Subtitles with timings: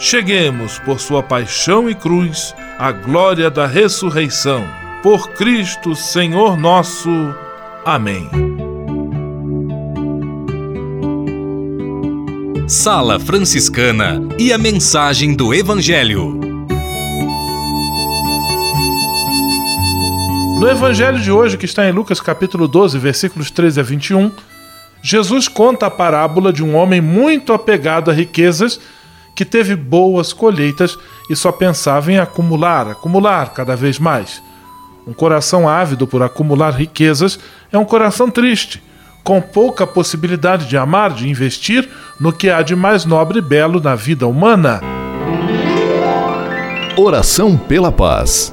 [0.00, 4.66] cheguemos, por sua paixão e cruz, à glória da ressurreição.
[5.02, 7.10] Por Cristo, Senhor nosso.
[7.84, 8.28] Amém.
[12.66, 16.40] Sala Franciscana e a mensagem do Evangelho.
[20.58, 24.30] No evangelho de hoje, que está em Lucas capítulo 12, versículos 13 a 21,
[25.02, 28.78] Jesus conta a parábola de um homem muito apegado a riquezas
[29.40, 30.98] que teve boas colheitas
[31.30, 34.42] e só pensava em acumular, acumular cada vez mais.
[35.06, 37.40] Um coração ávido por acumular riquezas
[37.72, 38.82] é um coração triste,
[39.24, 41.88] com pouca possibilidade de amar, de investir
[42.20, 44.82] no que há de mais nobre e belo na vida humana.
[46.98, 48.52] Oração pela paz.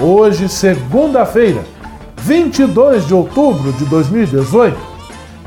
[0.00, 1.62] Hoje, segunda-feira,
[2.16, 4.76] 22 de outubro de 2018.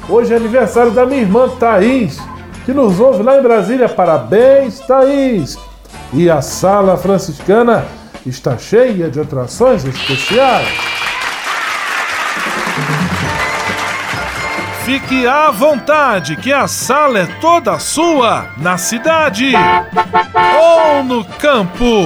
[0.08, 2.18] Hoje é aniversário da minha irmã Thaís,
[2.66, 3.90] que nos ouve lá em Brasília.
[3.90, 5.58] Parabéns, Thaís!
[6.14, 7.86] E a sala franciscana
[8.26, 10.68] está cheia de atrações especiais.
[14.86, 19.52] Fique à vontade, que a sala é toda sua, na cidade
[20.58, 22.06] ou no campo.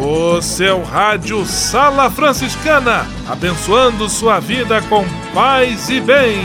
[0.00, 5.04] O seu rádio Sala Franciscana, abençoando sua vida com
[5.34, 6.38] paz e bem.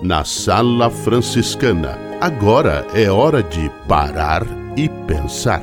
[0.00, 4.42] Na Sala Franciscana, agora é hora de parar
[4.76, 5.62] e pensar.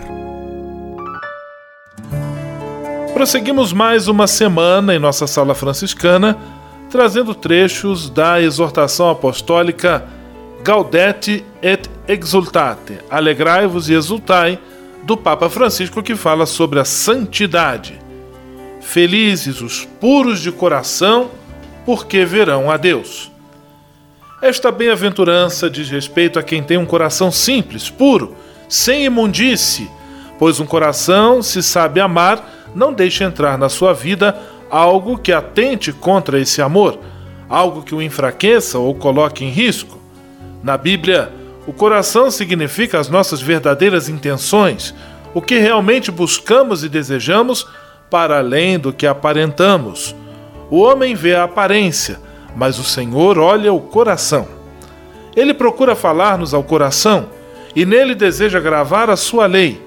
[3.13, 6.36] Prosseguimos mais uma semana em nossa sala franciscana,
[6.92, 10.06] trazendo trechos da exortação apostólica
[10.62, 14.60] Gaudete et Exultate, Alegrai-vos e exultai,
[15.04, 17.98] do Papa Francisco, que fala sobre a santidade.
[18.82, 21.32] Felizes os puros de coração,
[21.86, 23.32] porque verão a Deus.
[24.42, 28.36] Esta bem-aventurança diz respeito a quem tem um coração simples, puro,
[28.68, 29.90] sem imundície,
[30.38, 34.38] pois um coração, se sabe amar, não deixe entrar na sua vida
[34.72, 36.98] algo que atente contra esse amor,
[37.50, 40.00] algo que o enfraqueça ou coloque em risco.
[40.64, 41.30] Na Bíblia,
[41.68, 44.96] o coração significa as nossas verdadeiras intenções,
[45.34, 47.68] o que realmente buscamos e desejamos
[48.10, 50.16] para além do que aparentamos.
[50.70, 52.20] O homem vê a aparência,
[52.56, 54.48] mas o Senhor olha o coração.
[55.36, 57.28] Ele procura falar-nos ao coração
[57.76, 59.82] e nele deseja gravar a sua lei.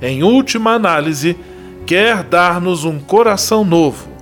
[0.00, 1.36] Em última análise,
[1.86, 4.15] quer dar-nos um coração novo.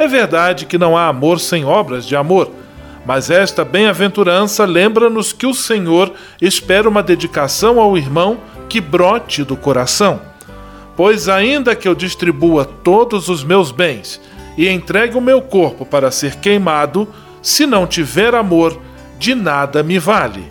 [0.00, 2.50] É verdade que não há amor sem obras de amor,
[3.04, 6.10] mas esta bem-aventurança lembra-nos que o Senhor
[6.40, 10.22] espera uma dedicação ao irmão que brote do coração.
[10.96, 14.18] Pois, ainda que eu distribua todos os meus bens
[14.56, 17.06] e entregue o meu corpo para ser queimado,
[17.42, 18.80] se não tiver amor,
[19.18, 20.50] de nada me vale.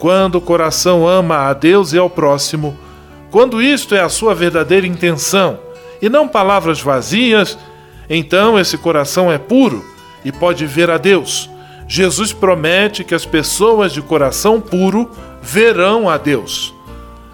[0.00, 2.76] Quando o coração ama a Deus e ao próximo,
[3.30, 5.60] quando isto é a sua verdadeira intenção
[6.02, 7.56] e não palavras vazias,
[8.08, 9.84] então esse coração é puro
[10.24, 11.48] e pode ver a Deus.
[11.86, 15.10] Jesus promete que as pessoas de coração puro
[15.42, 16.74] verão a Deus.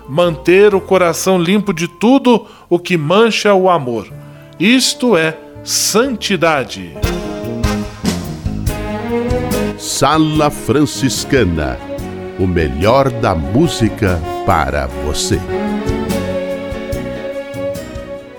[0.09, 4.07] Manter o coração limpo de tudo o que mancha o amor.
[4.59, 6.93] Isto é santidade.
[9.79, 11.79] Sala Franciscana
[12.39, 15.39] o melhor da música para você.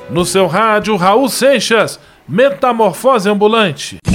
[0.10, 4.15] No seu rádio, Raul Seixas, Metamorfose Ambulante.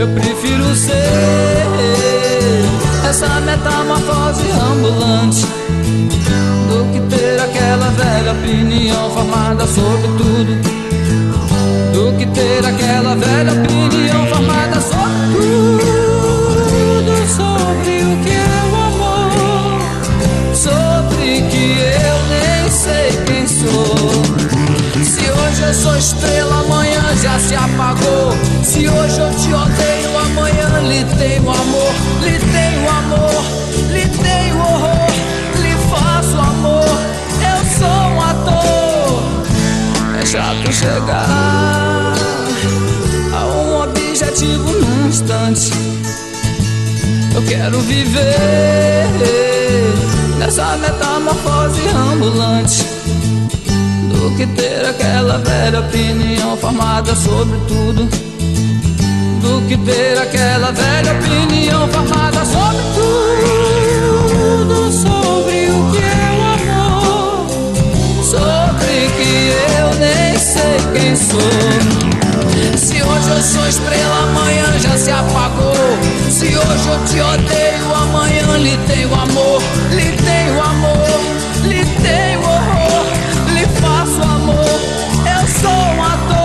[0.00, 0.94] Eu prefiro ser
[3.06, 5.44] essa metamorfose ambulante
[6.70, 10.56] do que ter aquela velha opinião formada sobre tudo.
[11.92, 15.48] Do que ter aquela velha opinião formada sobre
[16.64, 19.82] tudo, sobre o que é o amor,
[20.54, 24.40] sobre que eu nem sei quem sou.
[25.04, 28.32] Se hoje eu sou estrela, amanhã já se apagou.
[28.62, 29.79] Se hoje eu te odeio,
[31.20, 33.44] tenho amor, lhe tenho amor,
[33.90, 35.10] lhe tenho horror,
[35.60, 36.98] lhe faço amor,
[37.44, 39.22] eu sou um ator.
[40.18, 42.14] É chato chegar
[43.34, 45.70] a um objetivo num instante.
[47.34, 49.06] Eu quero viver
[50.38, 52.86] nessa metamorfose ambulante.
[54.08, 58.29] Do que ter aquela velha opinião formada sobre tudo
[59.50, 67.48] do que ter aquela velha opinião formada sobre tudo, sobre o que é o amor,
[68.22, 71.40] sobre que eu nem sei quem sou.
[72.78, 75.98] Se hoje eu sou estrela, amanhã já se apagou.
[76.30, 81.20] Se hoje eu te odeio, amanhã lhe tenho amor, lhe tenho amor,
[81.64, 83.06] lhe tenho horror,
[83.52, 84.80] lhe faço amor.
[85.26, 86.40] Eu sou um ator.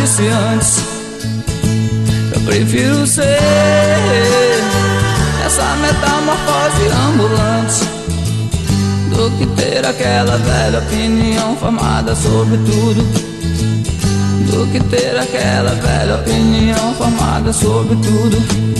[0.00, 0.78] Disse antes.
[2.34, 3.38] Eu prefiro ser
[5.44, 7.84] essa metamorfose ambulante
[9.14, 13.02] do que ter aquela velha opinião formada sobre tudo.
[14.50, 18.79] Do que ter aquela velha opinião formada sobre tudo.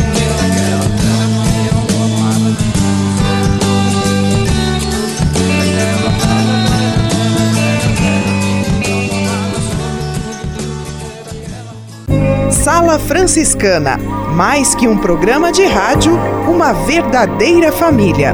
[12.81, 13.95] Sala Franciscana
[14.35, 16.13] mais que um programa de rádio,
[16.49, 18.33] uma verdadeira família.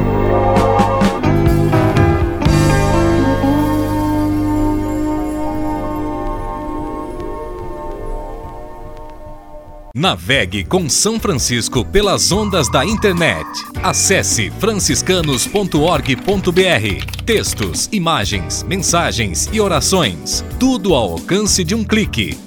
[9.93, 13.45] Navegue com São Francisco pelas ondas da internet.
[13.83, 17.23] Acesse franciscanos.org.br.
[17.25, 20.45] Textos, imagens, mensagens e orações.
[20.57, 22.46] Tudo ao alcance de um clique.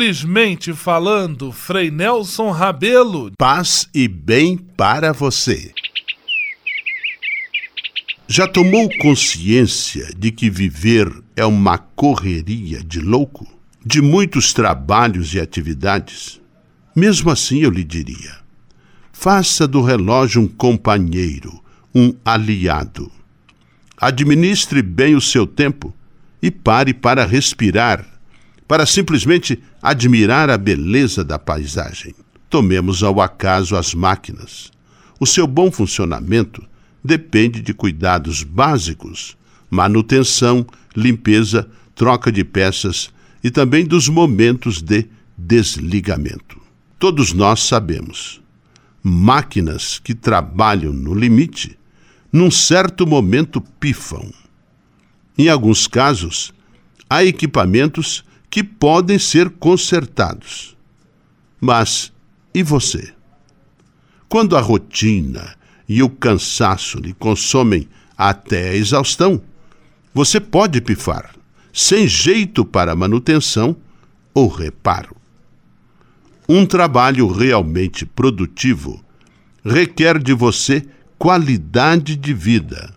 [0.00, 3.30] Simplesmente falando, Frei Nelson Rabelo.
[3.36, 5.74] Paz e bem para você.
[8.26, 13.46] Já tomou consciência de que viver é uma correria de louco?
[13.84, 16.40] De muitos trabalhos e atividades?
[16.96, 18.38] Mesmo assim, eu lhe diria:
[19.12, 21.62] faça do relógio um companheiro,
[21.94, 23.12] um aliado.
[23.98, 25.94] Administre bem o seu tempo
[26.40, 28.09] e pare para respirar
[28.70, 32.14] para simplesmente admirar a beleza da paisagem.
[32.48, 34.70] Tomemos ao acaso as máquinas.
[35.18, 36.64] O seu bom funcionamento
[37.02, 39.36] depende de cuidados básicos,
[39.68, 43.10] manutenção, limpeza, troca de peças
[43.42, 46.56] e também dos momentos de desligamento.
[46.96, 48.40] Todos nós sabemos.
[49.02, 51.76] Máquinas que trabalham no limite,
[52.32, 54.30] num certo momento pifam.
[55.36, 56.54] Em alguns casos,
[57.08, 60.76] há equipamentos que podem ser consertados.
[61.60, 62.12] Mas
[62.52, 63.12] e você?
[64.28, 65.54] Quando a rotina
[65.88, 67.88] e o cansaço lhe consomem
[68.18, 69.40] até a exaustão,
[70.12, 71.34] você pode pifar,
[71.72, 73.76] sem jeito para manutenção
[74.34, 75.16] ou reparo.
[76.48, 79.02] Um trabalho realmente produtivo
[79.64, 80.84] requer de você
[81.18, 82.92] qualidade de vida,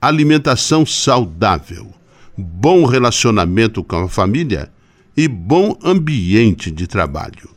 [0.00, 1.92] alimentação saudável,
[2.36, 4.70] bom relacionamento com a família
[5.16, 7.50] e bom ambiente de trabalho.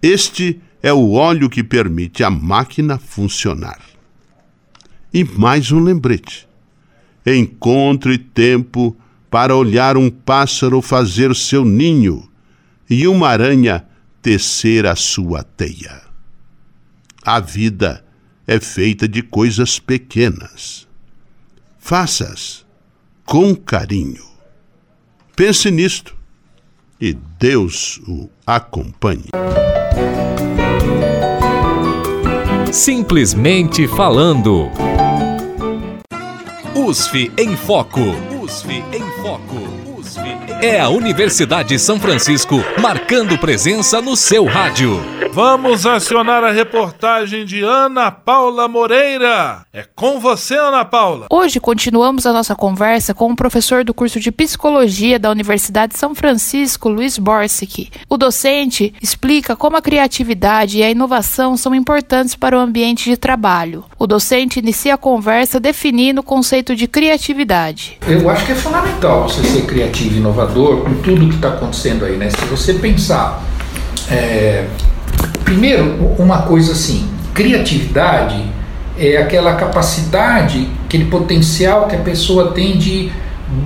[0.00, 3.80] Este é o óleo que permite a máquina funcionar.
[5.12, 6.48] E mais um lembrete:
[7.26, 8.96] encontre tempo
[9.30, 12.28] para olhar um pássaro fazer seu ninho
[12.88, 13.86] e uma aranha
[14.20, 16.02] tecer a sua teia.
[17.24, 18.04] A vida
[18.46, 20.88] é feita de coisas pequenas.
[21.78, 22.66] Faça-as
[23.24, 24.24] com carinho.
[25.36, 26.14] Pense nisto
[27.02, 29.24] e Deus o acompanhe.
[32.70, 34.70] Simplesmente falando.
[36.76, 38.00] USF em Foco.
[38.40, 39.98] USF em Foco.
[39.98, 40.64] USF em...
[40.64, 45.00] É a Universidade de São Francisco marcando presença no seu rádio.
[45.34, 49.64] Vamos acionar a reportagem de Ana Paula Moreira.
[49.72, 51.24] É com você, Ana Paula.
[51.30, 55.98] Hoje continuamos a nossa conversa com o professor do curso de Psicologia da Universidade de
[55.98, 57.90] São Francisco, Luiz Borsic.
[58.10, 63.16] O docente explica como a criatividade e a inovação são importantes para o ambiente de
[63.16, 63.86] trabalho.
[63.98, 67.96] O docente inicia a conversa definindo o conceito de criatividade.
[68.06, 72.04] Eu acho que é fundamental você ser criativo e inovador com tudo que está acontecendo
[72.04, 72.28] aí, né?
[72.28, 73.42] Se você pensar
[74.10, 74.66] é,
[75.44, 78.42] Primeiro, uma coisa assim, criatividade
[78.98, 83.10] é aquela capacidade, aquele potencial que a pessoa tem de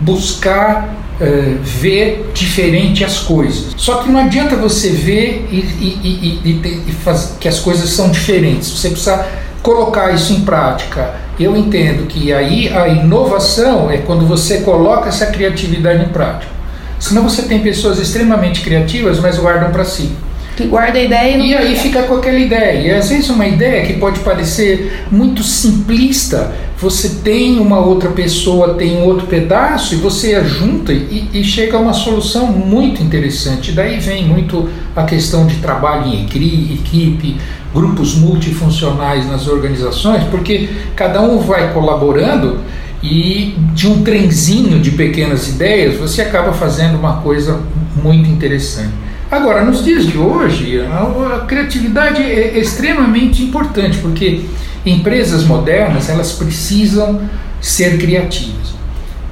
[0.02, 3.74] buscar uh, ver diferente as coisas.
[3.76, 8.10] Só que não adianta você ver e, e, e, e fazer, que as coisas são
[8.10, 8.68] diferentes.
[8.70, 9.26] Você precisa
[9.62, 11.14] colocar isso em prática.
[11.38, 16.52] Eu entendo que aí a inovação é quando você coloca essa criatividade em prática.
[16.98, 20.12] Senão você tem pessoas extremamente criativas, mas guardam para si
[20.56, 22.80] que guarda a ideia e não E aí fica com aquela ideia.
[22.80, 28.74] E às vezes uma ideia que pode parecer muito simplista, você tem uma outra pessoa,
[28.74, 33.72] tem um outro pedaço e você junta e, e chega a uma solução muito interessante.
[33.72, 37.36] Daí vem muito a questão de trabalho em equipe,
[37.74, 42.60] grupos multifuncionais nas organizações, porque cada um vai colaborando
[43.02, 47.60] e de um trenzinho de pequenas ideias você acaba fazendo uma coisa
[48.02, 49.05] muito interessante.
[49.30, 54.42] Agora, nos dias de hoje, a, criatividade é extremamente importante, porque
[54.84, 57.20] empresas modernas elas precisam
[57.60, 58.74] ser criativas.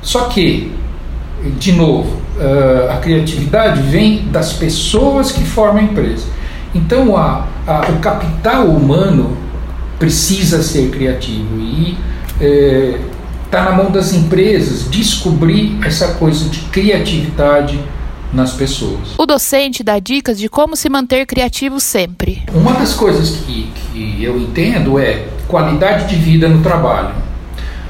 [0.03, 0.73] Só que,
[1.59, 2.21] de novo,
[2.91, 6.27] a criatividade vem das pessoas que formam a empresa.
[6.75, 9.37] Então, a, a, o capital humano
[9.99, 11.97] precisa ser criativo e
[12.35, 17.79] está é, na mão das empresas descobrir essa coisa de criatividade
[18.35, 19.15] nas pessoas.
[19.17, 22.43] O docente dá dicas de como se manter criativo sempre.
[22.53, 27.15] Uma das coisas que, que eu entendo é qualidade de vida no trabalho.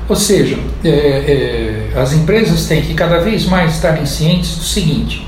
[0.08, 5.26] Ou seja, é, é, as empresas têm que cada vez mais estarem cientes do seguinte: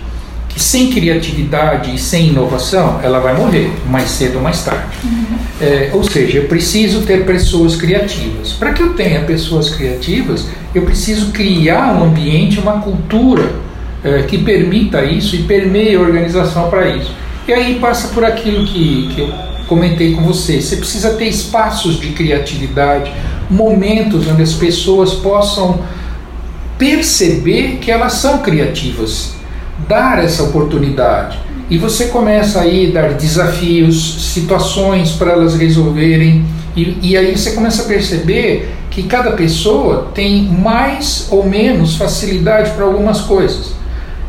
[0.50, 4.98] que sem criatividade e sem inovação, ela vai morrer, mais cedo ou mais tarde.
[5.02, 5.38] Uhum.
[5.62, 8.52] É, ou seja, eu preciso ter pessoas criativas.
[8.52, 13.65] Para que eu tenha pessoas criativas, eu preciso criar um ambiente, uma cultura
[14.06, 17.12] é, que permita isso e permeie a organização para isso.
[17.46, 19.32] E aí passa por aquilo que, que eu
[19.66, 20.60] comentei com você.
[20.60, 23.12] Você precisa ter espaços de criatividade,
[23.50, 25.80] momentos onde as pessoas possam
[26.78, 29.34] perceber que elas são criativas,
[29.88, 31.38] dar essa oportunidade.
[31.68, 36.44] E você começa aí a dar desafios, situações para elas resolverem,
[36.76, 42.70] e, e aí você começa a perceber que cada pessoa tem mais ou menos facilidade
[42.72, 43.75] para algumas coisas.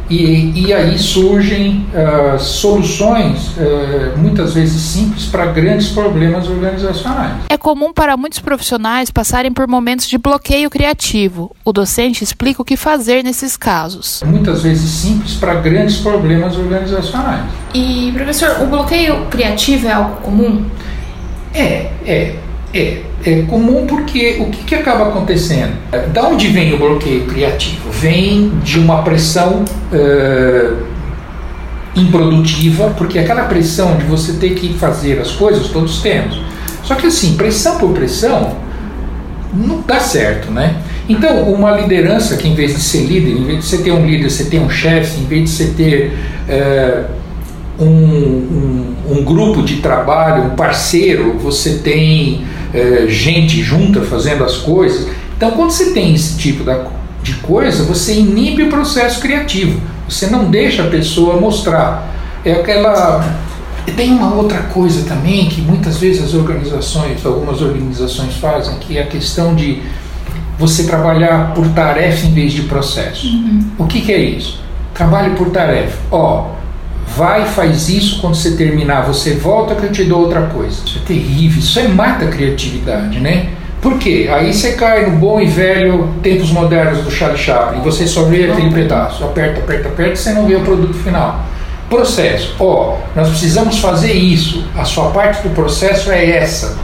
[0.09, 7.33] E, e aí surgem uh, soluções, uh, muitas vezes simples, para grandes problemas organizacionais.
[7.49, 11.55] É comum para muitos profissionais passarem por momentos de bloqueio criativo.
[11.65, 14.23] O docente explica o que fazer nesses casos.
[14.25, 17.43] Muitas vezes simples para grandes problemas organizacionais.
[17.73, 20.65] E, professor, o bloqueio criativo é algo comum?
[21.53, 22.35] É, é.
[22.73, 25.73] É, é comum porque o que, que acaba acontecendo?
[26.13, 27.89] Da onde vem o bloqueio criativo?
[27.89, 30.77] Vem de uma pressão uh,
[31.95, 36.41] improdutiva, porque aquela pressão de você ter que fazer as coisas todos temos.
[36.83, 38.57] Só que assim, pressão por pressão
[39.53, 40.75] não dá certo, né?
[41.09, 44.05] Então, uma liderança que em vez de ser líder, em vez de você ter um
[44.05, 46.13] líder, você tem um chefe, em vez de você ter
[47.79, 54.57] um, um, um, grupo de trabalho, um parceiro, você tem é, gente junta fazendo as
[54.57, 55.07] coisas.
[55.35, 56.63] Então, quando você tem esse tipo
[57.23, 59.79] de coisa, você inibe o processo criativo.
[60.07, 62.13] Você não deixa a pessoa mostrar.
[62.43, 63.37] É aquela.
[63.95, 69.03] Tem uma outra coisa também que muitas vezes as organizações, algumas organizações fazem, que é
[69.03, 69.81] a questão de
[70.59, 73.27] você trabalhar por tarefa em vez de processo.
[73.27, 73.63] Uhum.
[73.77, 74.59] O que, que é isso?
[74.93, 75.97] Trabalho por tarefa.
[76.11, 76.51] Ó,
[77.15, 80.77] vai faz isso, quando você terminar, você volta que eu te dou outra coisa.
[80.85, 83.49] Isso é terrível, isso é mata a criatividade, né?
[83.81, 84.27] Por quê?
[84.31, 88.51] Aí você cai no bom e velho tempos modernos do Charlie Chaplin, você só vê
[88.51, 91.45] aquele pedaço, aperta, aperta, aperta, e você não vê o produto final.
[91.89, 96.77] Processo, ó, oh, nós precisamos fazer isso, a sua parte do processo é essa.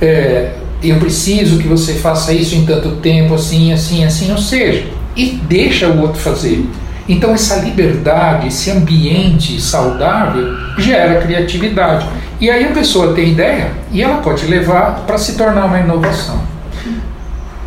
[0.00, 4.86] É, eu preciso que você faça isso em tanto tempo, assim, assim, assim, ou seja,
[5.14, 6.64] e deixa o outro fazer.
[7.10, 12.06] Então, essa liberdade, esse ambiente saudável gera criatividade.
[12.40, 16.40] E aí a pessoa tem ideia e ela pode levar para se tornar uma inovação.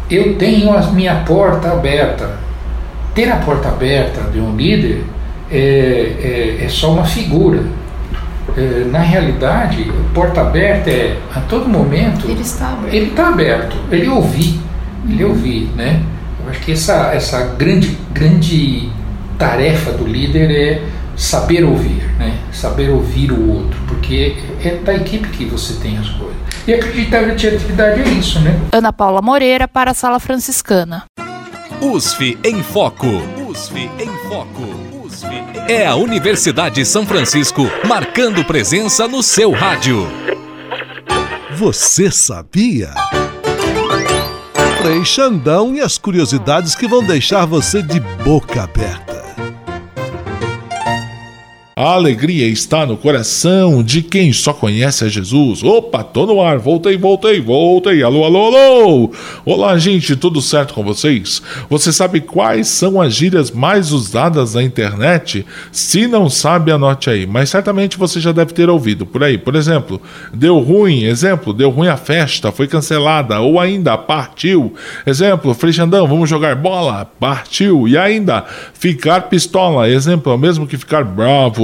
[0.10, 2.38] Eu tenho a minha porta aberta.
[3.14, 5.04] Ter a porta aberta de um líder
[5.52, 7.64] é, é, é só uma figura.
[8.56, 12.30] é, na realidade, porta aberta é a todo momento.
[12.30, 12.94] Ele está aberto.
[12.94, 13.76] Ele está aberto.
[13.92, 14.58] Ele ouvir,
[15.10, 16.02] ele ouvir, né?
[16.44, 18.90] Eu acho que essa essa grande grande
[19.44, 20.82] tarefa do líder é
[21.18, 22.40] saber ouvir, né?
[22.54, 26.38] Saber ouvir o outro, porque é da equipe que você tem as coisas.
[26.66, 28.58] E acreditar na atividade é isso, né?
[28.72, 31.04] Ana Paula Moreira para a Sala Franciscana.
[31.82, 33.22] USF em Foco.
[33.50, 34.64] USF em Foco.
[35.06, 35.28] USF
[35.68, 40.08] é a Universidade São Francisco marcando presença no seu rádio.
[41.58, 42.92] Você sabia?
[44.82, 49.13] Frei Xandão e as curiosidades que vão deixar você de boca aberta.
[51.76, 55.64] A alegria está no coração de quem só conhece a Jesus.
[55.64, 58.04] Opa, tô no ar, voltei, voltei, voltei.
[58.04, 59.12] Alô, alô, alô!
[59.44, 61.42] Olá, gente, tudo certo com vocês?
[61.68, 65.44] Você sabe quais são as gírias mais usadas na internet?
[65.72, 69.40] Se não sabe, anote aí, mas certamente você já deve ter ouvido por aí.
[69.40, 70.00] Por exemplo,
[70.32, 74.76] deu ruim, exemplo, deu ruim a festa, foi cancelada, ou ainda partiu.
[75.08, 77.88] Exemplo, Freixandão, vamos jogar bola, partiu.
[77.88, 81.63] E ainda, ficar pistola, exemplo, é o mesmo que ficar bravo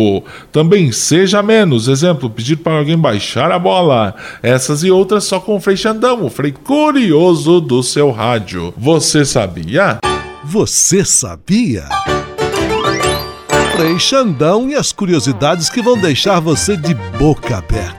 [0.52, 4.16] também seja menos, exemplo, pedir para alguém baixar a bola.
[4.42, 8.74] Essas e outras só com o Frei Xandão, o Frei curioso do seu rádio.
[8.78, 10.00] Você sabia?
[10.44, 11.86] Você sabia?
[13.76, 17.99] Frei Xandão e as curiosidades que vão deixar você de boca aberta.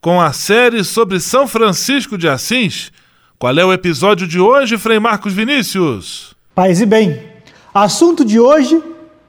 [0.00, 2.92] com a série sobre São Francisco de Assis.
[3.38, 6.34] Qual é o episódio de hoje, Frei Marcos Vinícius?
[6.54, 7.20] Paz e bem.
[7.74, 8.80] Assunto de hoje: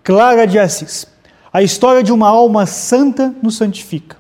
[0.04, 1.08] Clara de Assis.
[1.52, 4.18] A história de uma alma santa nos santifica.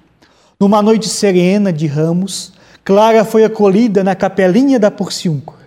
[0.60, 5.60] Numa noite serena de ramos, Clara foi acolhida na capelinha da Porciúncula.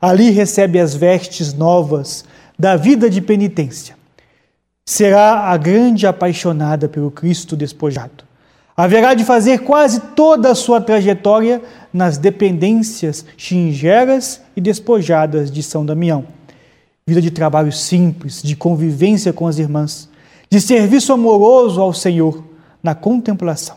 [0.00, 2.24] Ali recebe as vestes novas
[2.56, 3.96] da vida de penitência.
[4.86, 8.27] Será a grande apaixonada pelo Cristo despojado
[8.78, 11.60] haverá de fazer quase toda a sua trajetória
[11.92, 16.24] nas dependências xingeras e despojadas de São Damião.
[17.04, 20.08] Vida de trabalho simples, de convivência com as irmãs,
[20.48, 22.44] de serviço amoroso ao Senhor,
[22.80, 23.74] na contemplação.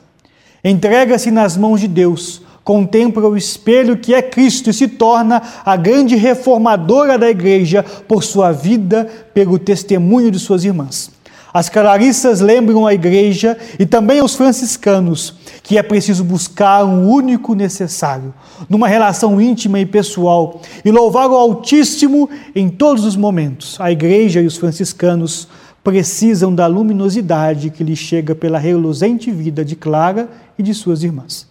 [0.64, 5.76] Entrega-se nas mãos de Deus, contempla o espelho que é Cristo e se torna a
[5.76, 11.10] grande reformadora da igreja por sua vida, pelo testemunho de suas irmãs.
[11.54, 17.54] As clarissas lembram a igreja e também aos franciscanos que é preciso buscar um único
[17.54, 18.34] necessário,
[18.70, 23.80] numa relação íntima e pessoal, e louvar o Altíssimo em todos os momentos.
[23.80, 25.48] A igreja e os franciscanos
[25.84, 31.48] precisam da luminosidade que lhe chega pela reluzente vida de Clara e de suas irmãs.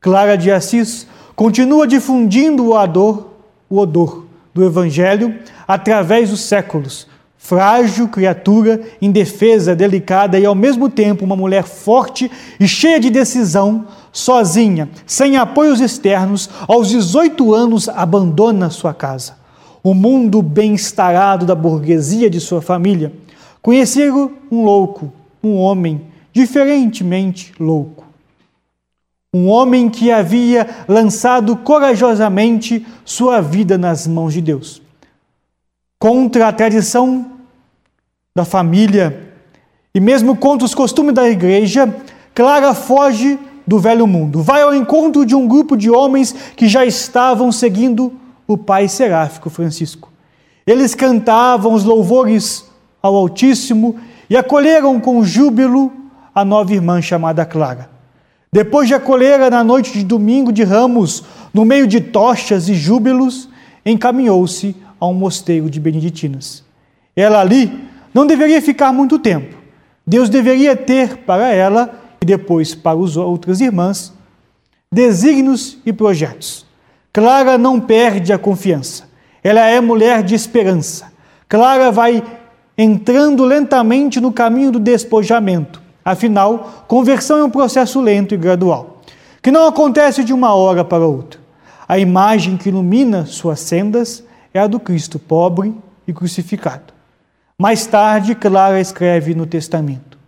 [0.00, 3.32] Clara de Assis continua difundindo o
[3.68, 5.34] o odor do Evangelho
[5.66, 7.06] através dos séculos
[7.44, 13.84] frágil criatura, indefesa, delicada e ao mesmo tempo uma mulher forte e cheia de decisão,
[14.12, 19.34] sozinha, sem apoios externos, aos 18 anos abandona sua casa.
[19.82, 23.12] O mundo bem-estarado da burguesia de sua família
[23.60, 26.00] conheceram um louco, um homem
[26.32, 28.04] diferentemente louco.
[29.34, 34.80] Um homem que havia lançado corajosamente sua vida nas mãos de Deus.
[35.98, 37.31] Contra a tradição
[38.34, 39.32] da família
[39.94, 41.94] e mesmo contra os costumes da igreja,
[42.34, 46.84] Clara foge do velho mundo, vai ao encontro de um grupo de homens que já
[46.84, 48.12] estavam seguindo
[48.48, 50.10] o pai seráfico Francisco.
[50.66, 52.64] Eles cantavam os louvores
[53.02, 53.96] ao Altíssimo
[54.30, 55.92] e acolheram com júbilo
[56.34, 57.90] a nova irmã chamada Clara.
[58.50, 63.48] Depois de acolhê-la na noite de domingo de ramos, no meio de tochas e júbilos,
[63.84, 66.64] encaminhou-se a um mosteiro de beneditinas.
[67.14, 69.56] Ela ali não deveria ficar muito tempo.
[70.06, 74.12] Deus deveria ter para ela e depois para as outras irmãs,
[74.92, 76.66] desígnios e projetos.
[77.12, 79.04] Clara não perde a confiança.
[79.42, 81.12] Ela é mulher de esperança.
[81.48, 82.22] Clara vai
[82.76, 85.82] entrando lentamente no caminho do despojamento.
[86.04, 89.02] Afinal, conversão é um processo lento e gradual,
[89.40, 91.40] que não acontece de uma hora para outra.
[91.86, 95.74] A imagem que ilumina suas sendas é a do Cristo pobre
[96.06, 96.91] e crucificado.
[97.62, 100.18] Mais tarde, Clara escreve no Testamento: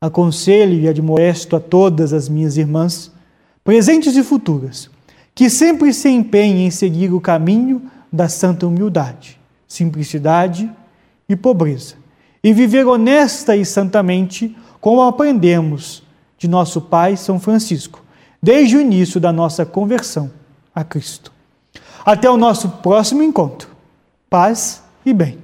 [0.00, 3.10] Aconselho e admoesto a todas as minhas irmãs,
[3.64, 4.88] presentes e futuras,
[5.34, 9.36] que sempre se empenhem em seguir o caminho da santa humildade,
[9.66, 10.70] simplicidade
[11.28, 11.96] e pobreza,
[12.40, 16.04] e viver honesta e santamente, como aprendemos
[16.38, 18.00] de nosso Pai São Francisco,
[18.40, 20.30] desde o início da nossa conversão
[20.72, 21.32] a Cristo.
[22.06, 23.68] Até o nosso próximo encontro.
[24.30, 25.43] Paz e bem.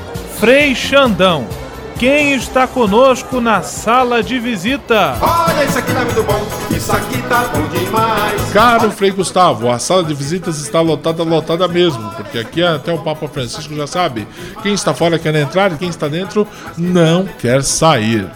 [0.41, 1.47] Frei Xandão,
[1.99, 5.15] quem está conosco na sala de visita?
[5.21, 8.51] Olha, isso aqui tá muito bom, isso aqui tá bom demais.
[8.51, 12.97] Caro Frei Gustavo, a sala de visitas está lotada, lotada mesmo, porque aqui até o
[12.97, 14.27] Papa Francisco já sabe.
[14.63, 18.27] Quem está fora quer entrar e quem está dentro não quer sair.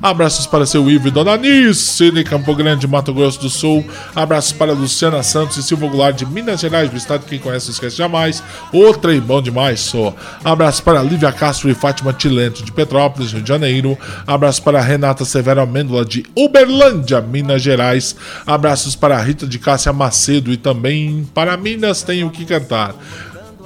[0.00, 3.84] Abraços para seu Ivo e Dona Nice de Campo Grande, Mato Grosso do Sul.
[4.14, 7.66] Abraços para Luciana Santos e Silvio Goulart de Minas Gerais, do estado que quem conhece
[7.66, 8.42] não esquece jamais.
[8.72, 10.14] Outra e bom demais, só.
[10.44, 13.98] Abraços para Lívia Castro e Fátima Tilento de Petrópolis, Rio de Janeiro.
[14.26, 18.14] Abraços para Renata Severo Amêndola de Uberlândia, Minas Gerais.
[18.46, 22.94] Abraços para Rita de Cássia Macedo e também para Minas Tenho que Cantar.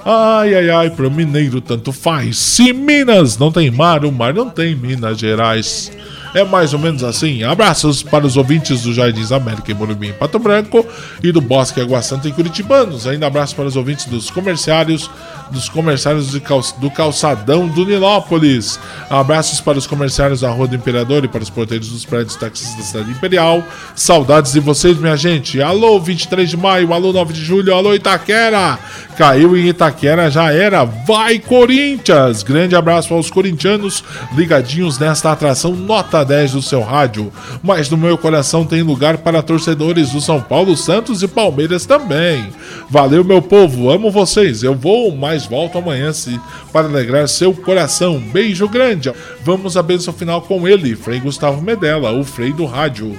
[0.05, 2.37] Ai, ai, ai, pro mineiro tanto faz.
[2.37, 5.91] Se Minas não tem mar, o mar não tem Minas Gerais.
[6.33, 7.43] É mais ou menos assim.
[7.43, 10.85] Abraços para os ouvintes do Jardins América em Morumbi, em Pato Branco
[11.23, 13.07] e do Bosque Água Santa em Curitibanos.
[13.07, 15.09] Ainda abraço para os ouvintes dos comerciários,
[15.49, 16.31] dos comerciários
[16.77, 18.79] do calçadão do Nilópolis.
[19.09, 22.77] Abraços para os comerciários da Rua do Imperador e para os porteiros dos prédios taxistas
[22.77, 23.63] da cidade imperial.
[23.95, 25.61] Saudades de vocês, minha gente.
[25.61, 28.77] Alô, 23 de maio, alô, 9 de julho, alô, Itaquera.
[29.17, 30.85] Caiu em Itaquera, já era.
[30.85, 32.43] Vai, Corinthians!
[32.43, 34.03] Grande abraço aos corintianos
[34.35, 37.31] ligadinhos nesta atração nota 10 do seu rádio.
[37.63, 42.47] Mas no meu coração tem lugar para torcedores do São Paulo, Santos e Palmeiras também.
[42.89, 44.63] Valeu, meu povo, amo vocês.
[44.63, 46.39] Eu vou, mas volto amanhã se
[46.71, 48.19] para alegrar seu coração.
[48.19, 49.11] Beijo grande.
[49.43, 53.15] Vamos à bênção final com ele, Frei Gustavo Medella, o Frei do Rádio.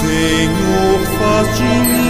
[0.00, 2.09] Senhor, faz de mim